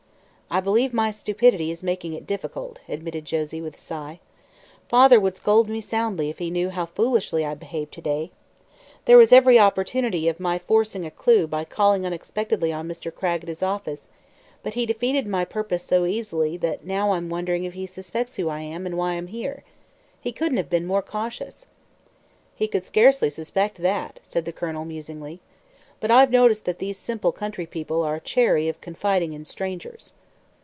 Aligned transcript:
"I 0.53 0.59
believe 0.59 0.93
my 0.93 1.11
stupidity 1.11 1.71
is 1.71 1.81
making 1.81 2.11
it 2.11 2.27
difficult," 2.27 2.81
admitted 2.89 3.23
Josie, 3.23 3.61
with 3.61 3.75
a 3.77 3.79
sigh. 3.79 4.19
"Father 4.89 5.17
would 5.17 5.37
scold 5.37 5.69
me 5.69 5.79
soundly 5.79 6.29
if 6.29 6.39
he 6.39 6.51
knew 6.51 6.71
how 6.71 6.87
foolishly 6.87 7.45
I 7.45 7.53
behaved 7.53 7.93
to 7.93 8.01
day. 8.01 8.31
There 9.05 9.15
was 9.17 9.31
every 9.31 9.57
opportunity 9.57 10.27
of 10.27 10.41
my 10.41 10.59
forcing 10.59 11.05
a 11.05 11.09
clew 11.09 11.47
by 11.47 11.63
calling 11.63 12.05
unexpectedly 12.05 12.73
on 12.73 12.85
Mr. 12.89 13.15
Cragg 13.15 13.43
at 13.43 13.47
his 13.47 13.63
office, 13.63 14.09
but 14.61 14.73
he 14.73 14.85
defeated 14.85 15.25
my 15.25 15.45
purpose 15.45 15.83
so 15.83 16.03
easily 16.05 16.57
that 16.57 16.85
now 16.85 17.11
I'm 17.11 17.29
wondering 17.29 17.63
if 17.63 17.71
he 17.71 17.85
suspects 17.87 18.35
who 18.35 18.49
I 18.49 18.59
am, 18.59 18.85
and 18.85 18.97
why 18.97 19.13
I'm 19.13 19.27
here. 19.27 19.63
He 20.19 20.33
couldn't 20.33 20.57
have 20.57 20.69
been 20.69 20.85
more 20.85 21.01
cautious." 21.01 21.65
"He 22.57 22.67
could 22.67 22.83
scarcely 22.83 23.29
suspect 23.29 23.77
that," 23.77 24.19
said 24.21 24.43
the 24.43 24.51
Colonel, 24.51 24.83
musingly. 24.83 25.39
"But 26.01 26.11
I've 26.11 26.29
noticed 26.29 26.65
that 26.65 26.79
these 26.79 26.97
simple 26.97 27.31
country 27.31 27.65
people 27.65 28.03
are 28.03 28.19
chary 28.19 28.67
of 28.67 28.81
confiding 28.81 29.31
in 29.31 29.45
strangers." 29.45 30.11